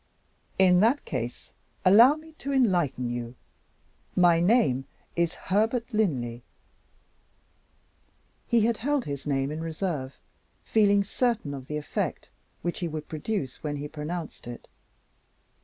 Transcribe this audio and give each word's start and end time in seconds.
"In 0.57 0.79
that 0.79 1.05
case 1.05 1.51
allow 1.85 2.15
me 2.15 2.31
to 2.39 2.51
enlighten 2.51 3.11
you. 3.11 3.35
My 4.15 4.39
name 4.39 4.85
is 5.15 5.35
Herbert 5.35 5.93
Linley." 5.93 6.41
He 8.47 8.61
had 8.61 8.77
held 8.77 9.05
his 9.05 9.27
name 9.27 9.51
in 9.51 9.61
reserve, 9.61 10.15
feeling 10.63 11.03
certain 11.03 11.53
of 11.53 11.67
the 11.67 11.77
effect 11.77 12.29
which 12.63 12.79
he 12.79 12.87
would 12.87 13.07
produce 13.09 13.61
when 13.61 13.75
he 13.75 13.87
pronounced 13.87 14.47
it. 14.47 14.67